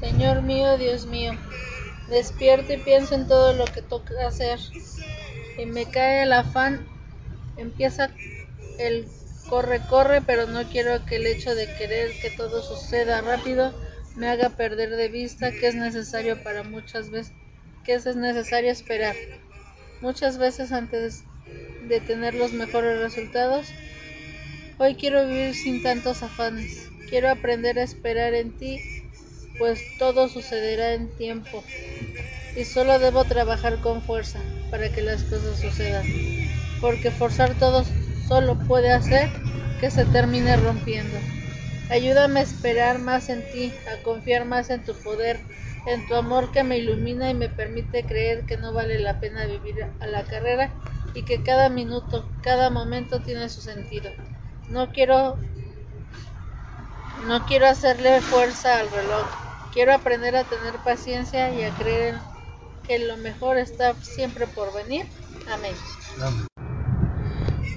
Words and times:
Señor 0.00 0.42
mío, 0.42 0.76
Dios 0.76 1.06
mío, 1.06 1.32
despierto 2.08 2.72
y 2.72 2.78
pienso 2.78 3.14
en 3.14 3.28
todo 3.28 3.52
lo 3.52 3.64
que 3.64 3.80
toca 3.80 4.26
hacer. 4.26 4.58
Y 5.56 5.66
me 5.66 5.86
cae 5.86 6.24
el 6.24 6.32
afán, 6.32 6.86
empieza 7.56 8.10
el 8.78 9.06
corre, 9.48 9.80
corre, 9.88 10.20
pero 10.20 10.46
no 10.46 10.64
quiero 10.64 11.04
que 11.06 11.16
el 11.16 11.26
hecho 11.26 11.54
de 11.54 11.72
querer 11.76 12.10
que 12.20 12.30
todo 12.30 12.62
suceda 12.62 13.20
rápido 13.20 13.72
me 14.16 14.28
haga 14.28 14.50
perder 14.50 14.90
de 14.96 15.08
vista 15.08 15.52
que 15.52 15.68
es 15.68 15.74
necesario 15.74 16.42
para 16.42 16.62
muchas 16.64 17.10
veces, 17.10 17.32
que 17.84 17.94
es 17.94 18.16
necesario 18.16 18.70
esperar. 18.70 19.14
Muchas 20.00 20.38
veces 20.38 20.72
antes 20.72 21.24
de 21.88 22.00
tener 22.00 22.34
los 22.34 22.52
mejores 22.52 22.98
resultados, 22.98 23.68
hoy 24.78 24.96
quiero 24.96 25.26
vivir 25.26 25.54
sin 25.54 25.82
tantos 25.82 26.22
afanes. 26.22 26.88
Quiero 27.08 27.30
aprender 27.30 27.78
a 27.78 27.82
esperar 27.82 28.34
en 28.34 28.56
ti, 28.56 28.80
pues 29.58 29.84
todo 29.98 30.28
sucederá 30.28 30.94
en 30.94 31.08
tiempo. 31.16 31.64
Y 32.56 32.64
solo 32.64 32.98
debo 32.98 33.24
trabajar 33.24 33.80
con 33.80 34.02
fuerza 34.02 34.40
para 34.70 34.90
que 34.90 35.02
las 35.02 35.24
cosas 35.24 35.58
sucedan. 35.58 36.04
Porque 36.80 37.10
forzar 37.10 37.58
todo 37.58 37.84
solo 38.28 38.58
puede 38.58 38.92
hacer 38.92 39.28
que 39.80 39.90
se 39.90 40.04
termine 40.04 40.56
rompiendo. 40.56 41.18
Ayúdame 41.90 42.40
a 42.40 42.44
esperar 42.44 42.98
más 42.98 43.28
en 43.28 43.42
ti, 43.50 43.72
a 43.92 44.02
confiar 44.02 44.44
más 44.44 44.70
en 44.70 44.84
tu 44.84 44.94
poder, 44.94 45.38
en 45.86 46.06
tu 46.06 46.14
amor 46.14 46.50
que 46.50 46.64
me 46.64 46.78
ilumina 46.78 47.30
y 47.30 47.34
me 47.34 47.48
permite 47.48 48.04
creer 48.04 48.44
que 48.46 48.56
no 48.56 48.72
vale 48.72 48.98
la 48.98 49.20
pena 49.20 49.44
vivir 49.44 49.84
a 50.00 50.06
la 50.06 50.24
carrera 50.24 50.70
y 51.14 51.22
que 51.22 51.42
cada 51.42 51.68
minuto, 51.68 52.28
cada 52.42 52.70
momento 52.70 53.20
tiene 53.20 53.48
su 53.48 53.60
sentido. 53.60 54.10
No 54.68 54.90
quiero 54.92 55.38
no 57.26 57.46
quiero 57.46 57.66
hacerle 57.66 58.20
fuerza 58.20 58.80
al 58.80 58.90
reloj. 58.90 59.43
Quiero 59.74 59.92
aprender 59.92 60.36
a 60.36 60.44
tener 60.44 60.78
paciencia 60.84 61.50
y 61.50 61.64
a 61.64 61.70
creer 61.70 62.14
que 62.86 63.00
lo 63.00 63.16
mejor 63.16 63.58
está 63.58 63.94
siempre 64.02 64.46
por 64.46 64.72
venir. 64.72 65.04
Amén. 65.50 65.74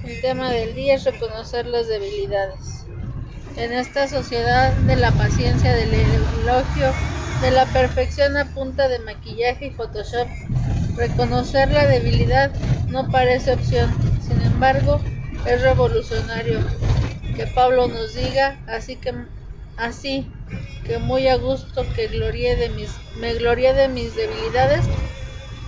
El 0.04 0.20
tema 0.20 0.48
del 0.48 0.76
día 0.76 0.94
es 0.94 1.04
reconocer 1.04 1.66
las 1.66 1.88
debilidades. 1.88 2.86
En 3.56 3.72
esta 3.72 4.06
sociedad 4.06 4.72
de 4.72 4.94
la 4.94 5.10
paciencia, 5.10 5.74
del 5.74 5.92
elogio, 5.92 6.92
de 7.42 7.50
la 7.50 7.66
perfección 7.66 8.36
a 8.36 8.44
punta 8.54 8.86
de 8.86 9.00
maquillaje 9.00 9.66
y 9.66 9.70
Photoshop, 9.72 10.28
reconocer 10.96 11.68
la 11.72 11.84
debilidad 11.84 12.52
no 12.90 13.10
parece 13.10 13.54
opción. 13.54 13.92
Sin 14.22 14.40
embargo, 14.42 15.00
es 15.44 15.60
revolucionario 15.62 16.60
que 17.34 17.48
Pablo 17.48 17.88
nos 17.88 18.14
diga, 18.14 18.60
así 18.68 18.94
que 18.94 19.12
así 19.78 20.30
que 20.84 20.98
muy 20.98 21.28
a 21.28 21.36
gusto 21.36 21.84
que 21.94 22.08
glorie 22.08 22.56
de 22.56 22.68
mis, 22.70 22.90
me 23.20 23.34
glorie 23.34 23.72
de 23.74 23.88
mis 23.88 24.14
debilidades, 24.14 24.84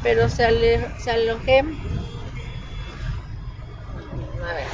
pero 0.02 0.28
se, 0.28 0.80
se 0.98 1.10
aloje. 1.10 1.64
A 4.42 4.54
ver. 4.54 4.66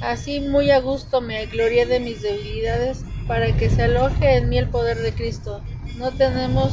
Así 0.00 0.40
muy 0.40 0.70
a 0.70 0.80
gusto 0.80 1.20
me 1.20 1.46
glorie 1.46 1.86
de 1.86 2.00
mis 2.00 2.22
debilidades, 2.22 3.04
para 3.26 3.56
que 3.56 3.70
se 3.70 3.82
aloje 3.82 4.38
en 4.38 4.48
mí 4.48 4.58
el 4.58 4.68
poder 4.68 4.98
de 4.98 5.12
Cristo. 5.12 5.62
No 5.96 6.10
tenemos 6.10 6.72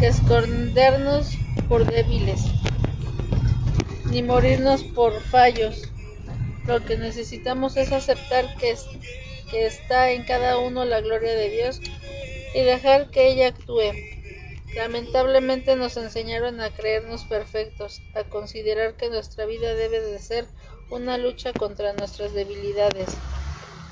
que 0.00 0.08
escondernos 0.08 1.36
por 1.68 1.86
débiles, 1.86 2.42
ni 4.10 4.22
morirnos 4.22 4.82
por 4.82 5.20
fallos. 5.20 5.92
Lo 6.66 6.84
que 6.84 6.96
necesitamos 6.96 7.76
es 7.76 7.92
aceptar 7.92 8.56
que, 8.56 8.74
está 9.56 10.10
en 10.10 10.24
cada 10.24 10.58
uno 10.58 10.84
la 10.84 11.00
gloria 11.00 11.34
de 11.34 11.50
Dios 11.50 11.80
y 12.54 12.60
dejar 12.60 13.10
que 13.10 13.28
ella 13.28 13.48
actúe. 13.48 13.92
Lamentablemente 14.74 15.76
nos 15.76 15.96
enseñaron 15.96 16.60
a 16.60 16.70
creernos 16.70 17.24
perfectos, 17.24 18.02
a 18.14 18.24
considerar 18.24 18.96
que 18.96 19.08
nuestra 19.08 19.46
vida 19.46 19.74
debe 19.74 20.00
de 20.00 20.18
ser 20.18 20.46
una 20.90 21.16
lucha 21.16 21.52
contra 21.52 21.92
nuestras 21.92 22.32
debilidades. 22.32 23.08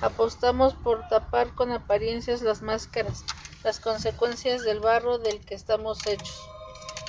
Apostamos 0.01 0.75
por 0.75 1.07
tapar 1.09 1.55
con 1.55 1.71
apariencias 1.71 2.43
las 2.43 2.63
máscaras, 2.63 3.25
las 3.63 3.79
consecuencias 3.79 4.65
del 4.65 4.81
barro 4.81 5.19
del 5.19 5.41
que 5.41 5.55
estamos 5.55 6.05
hechos. 6.07 6.41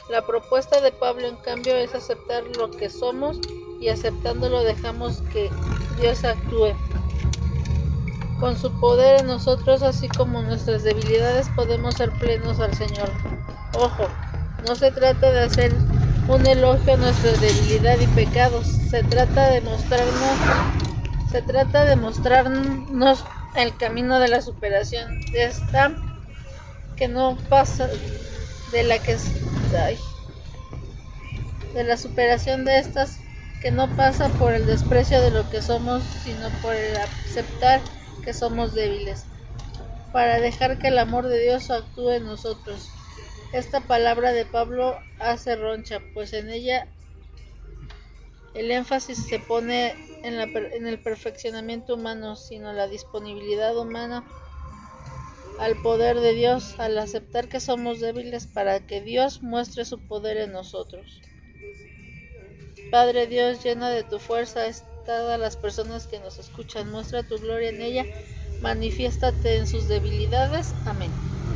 La 0.10 0.26
propuesta 0.26 0.82
de 0.82 0.92
Pablo, 0.92 1.28
en 1.28 1.38
cambio, 1.38 1.76
es 1.76 1.96
aceptar 1.96 2.44
lo 2.58 2.70
que 2.70 2.90
somos 2.90 3.40
y 3.80 3.90
aceptándolo 3.90 4.64
dejamos 4.64 5.22
que 5.32 5.50
Dios 6.00 6.24
actúe. 6.24 6.76
Con 8.44 8.58
su 8.58 8.78
poder 8.78 9.22
en 9.22 9.28
nosotros, 9.28 9.84
así 9.84 10.10
como 10.10 10.42
nuestras 10.42 10.84
debilidades, 10.84 11.48
podemos 11.48 11.96
ser 11.96 12.12
plenos 12.12 12.60
al 12.60 12.74
Señor. 12.74 13.10
Ojo, 13.72 14.10
no 14.68 14.76
se 14.76 14.92
trata 14.92 15.32
de 15.32 15.44
hacer 15.44 15.72
un 16.28 16.46
elogio 16.46 16.96
a 16.96 16.98
nuestra 16.98 17.32
debilidad 17.32 17.98
y 17.98 18.08
pecados, 18.08 18.68
se 18.68 19.02
trata 19.04 19.48
de 19.48 19.62
mostrarnos, 19.62 20.38
se 21.32 21.42
trata 21.42 21.86
de 21.86 21.96
mostrarnos 21.96 23.24
el 23.56 23.78
camino 23.78 24.20
de 24.20 24.28
la 24.28 24.42
superación 24.42 25.22
de 25.32 25.46
esta 25.46 25.94
que 26.98 27.08
no 27.08 27.38
pasa, 27.48 27.88
de 28.74 28.84
la 28.84 29.00
que 29.00 29.16
de 31.74 31.84
la 31.86 31.96
superación 31.96 32.66
de 32.66 32.80
estas 32.80 33.22
que 33.62 33.72
no 33.72 33.96
pasa 33.96 34.28
por 34.38 34.52
el 34.52 34.66
desprecio 34.66 35.22
de 35.22 35.32
lo 35.32 35.50
que 35.50 35.62
somos, 35.62 36.04
sino 36.26 36.50
por 36.62 36.76
el 36.76 36.98
aceptar 36.98 37.82
que 38.24 38.34
somos 38.34 38.74
débiles, 38.74 39.26
para 40.12 40.40
dejar 40.40 40.80
que 40.80 40.88
el 40.88 40.98
amor 40.98 41.28
de 41.28 41.40
Dios 41.40 41.70
actúe 41.70 42.12
en 42.12 42.26
nosotros. 42.26 42.90
Esta 43.54 43.82
palabra 43.82 44.32
de 44.32 44.46
Pablo 44.46 44.98
hace 45.20 45.56
roncha, 45.56 46.00
pues 46.14 46.34
en 46.34 46.50
ella 46.50 46.88
el 48.54 48.70
énfasis 48.72 49.26
se 49.26 49.40
pone 49.40 49.96
en, 50.24 50.38
la, 50.38 50.44
en 50.44 50.88
el 50.88 51.00
perfeccionamiento 51.00 51.96
humano, 51.96 52.36
sino 52.36 52.72
la 52.74 52.88
disponibilidad 52.88 53.76
humana 53.78 54.24
al 55.60 55.76
poder 55.82 56.20
de 56.20 56.34
Dios, 56.34 56.80
al 56.80 56.98
aceptar 56.98 57.48
que 57.48 57.60
somos 57.60 58.00
débiles 58.00 58.48
para 58.48 58.86
que 58.86 59.02
Dios 59.02 59.42
muestre 59.42 59.86
su 59.86 60.00
poder 60.00 60.38
en 60.38 60.52
nosotros. 60.52 61.22
Padre 62.92 63.28
Dios, 63.28 63.64
llena 63.64 63.90
de 63.90 64.04
tu 64.04 64.20
fuerza 64.20 64.62
a 64.62 64.68
todas 65.04 65.40
las 65.40 65.58
personas 65.58 66.08
que 66.08 66.20
nos 66.20 66.40
escuchan, 66.40 66.90
muestra 66.92 67.24
tu 67.24 67.38
gloria 67.40 67.70
en 67.70 67.82
ella, 67.82 68.08
manifiéstate 68.60 69.58
en 69.58 69.68
sus 69.68 69.88
debilidades. 69.88 70.76
Amén. 70.84 71.18